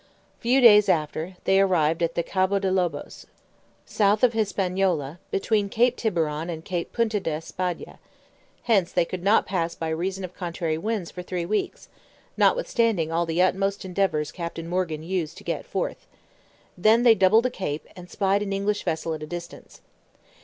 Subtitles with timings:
[0.39, 3.27] Few days after, they arrived at the Cabo de Lobos,
[3.85, 7.99] south of Hispaniola, between Cape Tiburon and Cape Punta de Espada:
[8.63, 11.87] hence they could not pass by reason of contrary winds for three weeks,
[12.35, 16.07] notwithstanding all the utmost endeavours Captain Morgan used to get forth;
[16.75, 19.81] then they doubled the cape, and spied an English vessel at a distance.